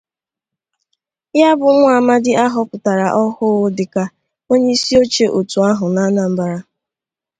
[1.39, 4.03] ya bụ nwa amadi a họpụtara ọhụụ dịka
[4.51, 6.57] onyeisioche òtù ahụ n'Anambra